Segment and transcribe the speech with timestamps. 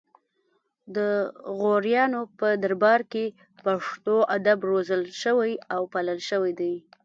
[0.95, 0.97] د
[1.57, 3.25] غوریانو په دربار کې
[3.65, 6.75] پښتو ادب روزل شوی او پالل شوی دی